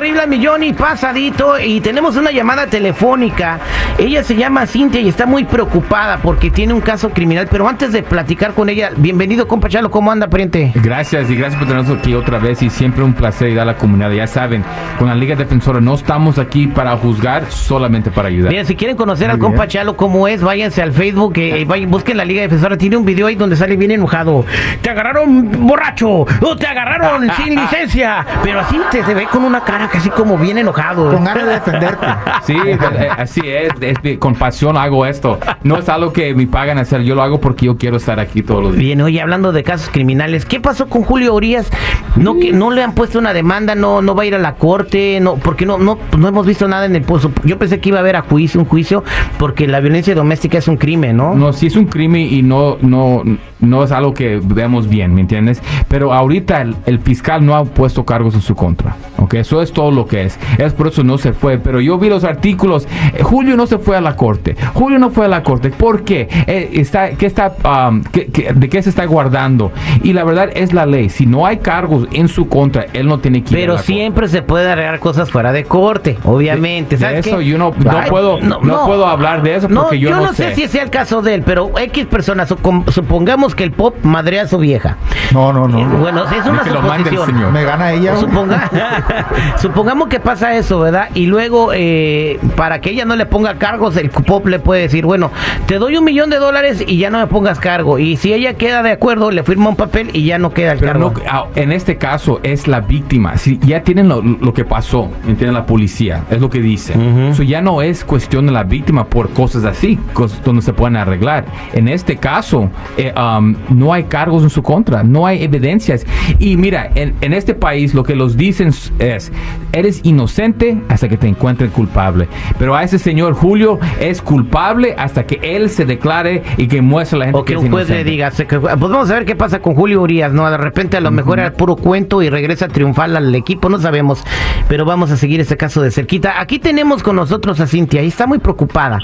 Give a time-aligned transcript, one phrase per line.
[0.00, 3.60] Regreso al terrible millón y pasadito y tenemos una llamada telefónica.
[4.00, 7.48] Ella se llama Cintia y está muy preocupada porque tiene un caso criminal.
[7.50, 10.72] Pero antes de platicar con ella, bienvenido, compa Chalo, ¿cómo anda, pariente?
[10.74, 13.76] Gracias y gracias por tenernos aquí otra vez y siempre un placer ayudar a la
[13.76, 14.10] comunidad.
[14.10, 14.64] Ya saben,
[14.98, 18.50] con la Liga Defensora no estamos aquí para juzgar, solamente para ayudar.
[18.50, 22.16] Mira, si quieren conocer al compa Chalo cómo es, váyanse al Facebook, eh, vayan, busquen
[22.16, 22.78] la Liga Defensora.
[22.78, 24.46] Tiene un video ahí donde sale bien enojado.
[24.80, 28.24] Te agarraron borracho, o te agarraron sin licencia.
[28.42, 31.12] Pero así te, te ve con una cara casi como bien enojado.
[31.12, 32.06] Con ganas de defenderte.
[32.44, 32.78] Sí, eh,
[33.18, 35.38] así es, es- con pasión hago esto.
[35.62, 38.42] No es algo que me pagan hacer, yo lo hago porque yo quiero estar aquí
[38.42, 38.80] todos los días.
[38.84, 41.70] Bien, oye, hablando de casos criminales, ¿qué pasó con Julio Urias?
[42.16, 44.54] No que no le han puesto una demanda, no no va a ir a la
[44.54, 47.30] corte, no porque no no no hemos visto nada en el pozo.
[47.44, 49.04] Yo pensé que iba a haber a juicio, un juicio
[49.38, 51.34] porque la violencia doméstica es un crimen, ¿no?
[51.34, 53.22] No, sí es un crimen y no, no,
[53.60, 55.62] no es algo que vemos bien, ¿me entiendes?
[55.88, 59.34] Pero ahorita el, el fiscal no ha puesto cargos en su contra, ¿ok?
[59.34, 60.38] Eso es todo lo que es.
[60.58, 61.58] Es por eso no se fue.
[61.58, 62.86] Pero yo vi los artículos.
[63.14, 64.56] eh, Julio no se fue a la corte.
[64.74, 65.70] Julio no fue a la corte.
[65.70, 66.28] ¿Por qué?
[66.46, 67.52] Eh, está, ¿qué está,
[67.88, 69.72] um, qué- qué- ¿De qué se está guardando?
[70.02, 71.08] Y la verdad es la ley.
[71.08, 73.78] Si no hay cargos en su contra, él no tiene que ir a Pero la
[73.78, 73.92] corte.
[73.92, 76.96] siempre se puede arreglar cosas fuera de corte, obviamente.
[76.96, 77.46] De ¿Sabes eso qué?
[77.46, 80.50] yo no- no Ay, puedo- no puedo hablar de eso porque yo no sé.
[80.50, 80.54] sé.
[80.54, 82.48] si sea el caso de él, pero X personas,
[82.88, 84.96] supongamos que el pop madrea a su vieja.
[85.32, 85.78] No, no, no.
[85.80, 87.26] Eh, Bueno, es una que lo mande el suposición.
[87.40, 87.52] señor.
[87.52, 88.16] Me gana ella.
[88.16, 88.68] Suponga-
[89.58, 91.08] supongamos que pasa eso, ¿verdad?
[91.14, 95.04] Y luego, eh, para que ella no le ponga cargos, el pop le puede decir,
[95.06, 95.30] bueno,
[95.66, 98.00] te doy un millón de dólares y ya no me pongas cargo.
[98.00, 100.78] Y si ella queda de acuerdo, le firma un papel y ya no queda el
[100.80, 101.12] Pero cargo.
[101.16, 103.36] no, ah, en este caso es la víctima.
[103.36, 106.94] Si ya tienen lo, lo que pasó, entienden la policía, es lo que dice.
[107.30, 110.96] Eso ya no es cuestión de la víctima por cosas así, cosas donde se pueden
[110.96, 111.44] arreglar.
[111.72, 116.06] En este caso, eh, um, no hay cargos en su contra, no hay evidencias.
[116.38, 119.30] Y mira, en, en este país lo que los dicen es,
[119.72, 122.26] eres inocente hasta que te encuentren culpable.
[122.58, 127.16] Pero a ese señor Julio es culpable hasta que él se declare y que muestre
[127.16, 129.14] a la gente O que es un juez le diga, se- que- pues vamos a
[129.14, 130.48] ver qué pasa con Julio Urias, ¿no?
[130.48, 134.22] De repente a lo mejor era puro cuento y regresa triunfal al equipo, no sabemos,
[134.68, 136.40] pero vamos a seguir este caso de cerquita.
[136.40, 138.98] Aquí tenemos con nosotros a Cintia y está muy preocupada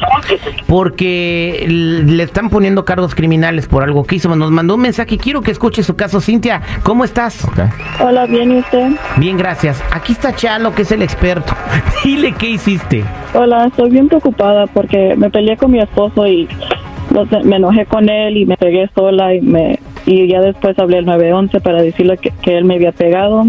[0.68, 4.34] porque le están poniendo cargos criminales por algo que hizo.
[4.36, 6.20] Nos mandó un mensaje, quiero que escuche su caso.
[6.20, 7.46] Cintia, ¿cómo estás?
[8.00, 8.90] Hola, bien, ¿y usted?
[9.16, 9.82] Bien, gracias.
[9.92, 11.52] Aquí está Chalo, que es el experto.
[12.04, 13.04] Dile qué hiciste.
[13.34, 16.48] Hola, estoy bien preocupada porque me peleé con mi esposo y
[17.44, 21.06] me enojé con él y me pegué sola y me y ya después hablé al
[21.06, 23.44] 911 para decirle que, que él me había pegado.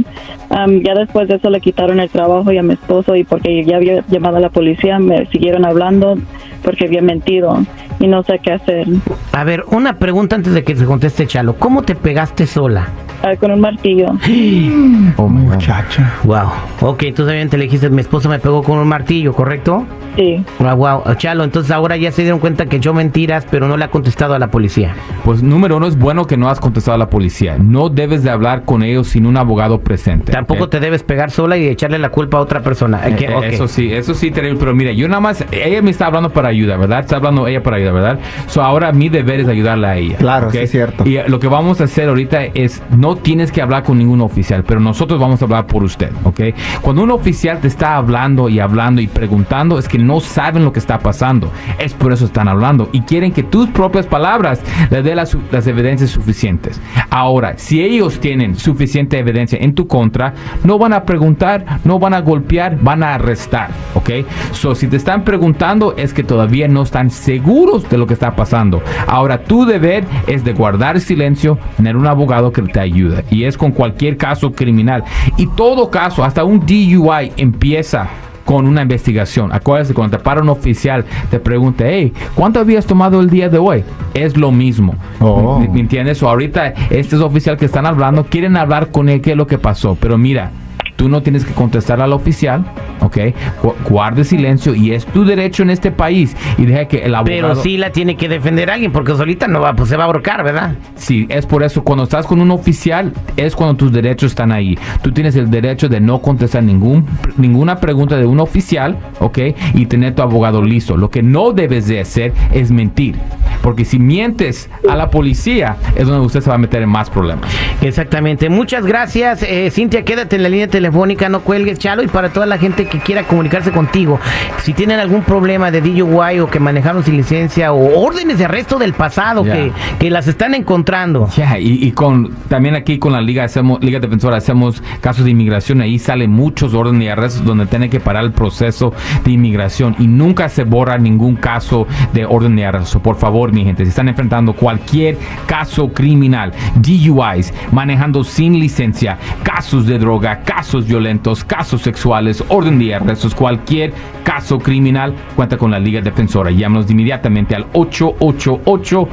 [0.49, 3.63] Am, ya después de eso le quitaron el trabajo y a mi esposo y porque
[3.63, 6.17] ya había llamado a la policía me siguieron hablando
[6.63, 7.59] porque había mentido
[7.99, 8.87] y no sé qué hacer.
[9.33, 11.55] A ver, una pregunta antes de que se conteste Chalo.
[11.55, 12.87] ¿Cómo te pegaste sola?
[13.23, 14.07] Ah, con un martillo.
[15.17, 15.27] Oh.
[15.27, 16.13] Muchacha.
[16.23, 16.49] Wow.
[16.81, 19.85] Ok, entonces obviamente le dijiste, mi esposo me pegó con un martillo, ¿correcto?
[20.15, 20.43] Sí.
[20.59, 21.15] Wow, wow.
[21.15, 24.33] Chalo, entonces ahora ya se dieron cuenta que yo mentiras, pero no le ha contestado
[24.33, 24.95] a la policía.
[25.23, 27.57] Pues número uno es bueno que no has contestado a la policía.
[27.57, 30.31] No debes de hablar con ellos sin un abogado presente.
[30.31, 33.07] Tampoco te debes pegar sola y echarle la culpa a otra persona.
[33.07, 33.39] Eh, eh.
[33.43, 34.57] Eso sí, eso sí, terrible.
[34.59, 37.01] Pero mira, yo nada más, ella me está hablando para ayuda, ¿verdad?
[37.01, 38.19] Está hablando ella para ayuda, ¿verdad?
[38.47, 40.17] So ahora mi deber es ayudarla a ella.
[40.17, 41.07] Claro, es cierto.
[41.07, 44.63] Y lo que vamos a hacer ahorita es, no tienes que hablar con ningún oficial,
[44.63, 46.41] pero nosotros vamos a hablar por usted, ¿ok?
[46.81, 50.73] Cuando un oficial te está hablando y hablando y preguntando, es que no saben lo
[50.73, 51.51] que está pasando.
[51.79, 55.67] Es por eso están hablando y quieren que tus propias palabras le den las, las
[55.67, 56.81] evidencias suficientes.
[57.09, 62.13] Ahora, si ellos tienen suficiente evidencia en tu contra, no van a preguntar, no van
[62.13, 64.09] a golpear, van a arrestar, ¿ok?
[64.51, 68.35] So, si te están preguntando es que todavía no están seguros de lo que está
[68.35, 68.81] pasando.
[69.07, 72.96] Ahora, tu deber es de guardar silencio, tener un abogado que te ayude.
[73.29, 75.03] Y es con cualquier caso criminal.
[75.37, 78.09] Y todo caso, hasta un DUI empieza
[78.47, 79.51] con una investigación.
[79.51, 83.57] Acuérdate, cuando te para un oficial, te pregunta, hey, ¿cuánto habías tomado el día de
[83.57, 83.83] hoy?
[84.13, 84.95] Es lo mismo.
[85.19, 85.59] Oh.
[85.59, 86.23] ¿Me, me entiendes?
[86.23, 89.47] O ahorita, este es oficial que están hablando, quieren hablar con él qué es lo
[89.47, 89.97] que pasó.
[89.99, 90.51] Pero mira,
[90.95, 92.65] tú no tienes que contestar al oficial,
[93.01, 93.17] ¿ok?
[93.61, 96.35] Gu- Guarde silencio y es tu derecho en este país.
[96.57, 97.25] Y deja que el abogado...
[97.25, 100.07] Pero sí la tiene que defender alguien, porque solita no va, pues se va a
[100.07, 100.75] ahorcar, ¿verdad?
[100.95, 104.77] Sí, es por eso, cuando estás con un oficial, es cuando tus derechos están ahí.
[105.01, 107.05] Tú tienes el derecho de no contestar ningún,
[107.37, 109.39] ninguna pregunta de un oficial, ¿ok?
[109.73, 110.97] Y tener tu abogado listo.
[110.97, 113.15] Lo que no debes de hacer es mentir.
[113.61, 117.09] Porque si mientes a la policía, es donde usted se va a meter en más
[117.09, 117.49] problemas.
[117.81, 118.49] Exactamente.
[118.49, 120.03] Muchas gracias, eh, Cintia.
[120.03, 122.03] Quédate en la línea telefónica, no cuelgues, Chalo.
[122.03, 124.19] Y para toda la gente que quiera comunicarse contigo,
[124.63, 128.79] si tienen algún problema de DUI o que manejaron sin licencia o órdenes de arresto
[128.79, 131.29] del pasado que, que las están encontrando.
[131.35, 135.31] Ya, y, y con también aquí con la Liga hacemos Liga Defensora hacemos casos de
[135.31, 139.95] inmigración, ahí salen muchos órdenes de arrestos donde tiene que parar el proceso de inmigración
[139.99, 142.99] y nunca se borra ningún caso de orden de arresto.
[142.99, 149.85] Por favor, mi gente, si están enfrentando cualquier caso criminal, DUIs, manejando sin licencia, casos
[149.85, 153.93] de droga, casos violentos, casos sexuales, orden de arrestos, cualquier
[154.23, 156.51] caso criminal, cuenta con la Liga Defensora.
[156.51, 159.07] Llámanos inmediatamente al 888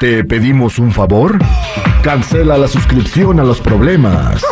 [0.00, 1.38] ¿Te pedimos un favor?
[2.08, 4.42] Cancela la suscripción a los problemas.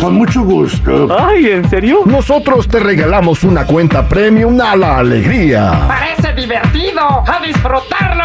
[0.00, 1.08] Con mucho gusto.
[1.18, 2.02] Ay, ¿en serio?
[2.06, 5.88] Nosotros te regalamos una cuenta premium a la alegría.
[5.88, 7.24] Parece divertido.
[7.26, 8.22] ¡A disfrutarlo!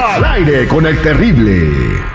[0.00, 2.11] Al aire con el terrible.